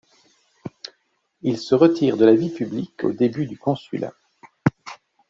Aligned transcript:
Il 1.43 1.59
se 1.59 1.75
retire 1.75 2.17
de 2.17 2.25
la 2.25 2.33
vie 2.33 2.49
publique 2.49 3.03
au 3.03 3.11
début 3.11 3.45
du 3.45 3.55
Consulat. 3.59 4.15